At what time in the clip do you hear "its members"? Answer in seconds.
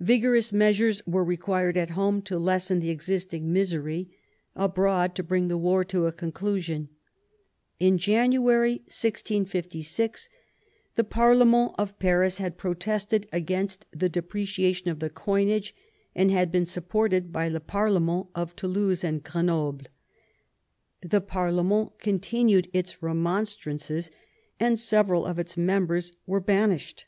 25.38-26.10